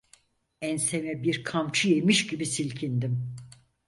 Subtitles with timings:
[0.61, 3.35] Enseme bir kamçı yemiş gibi silkindim.